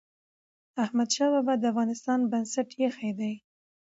[0.83, 3.33] احمد شاه بابا د افغانستان بنسټ ايښی دی.